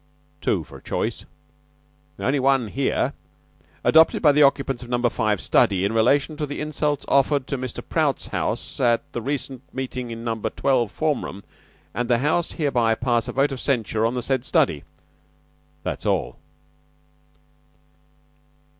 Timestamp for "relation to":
5.93-6.47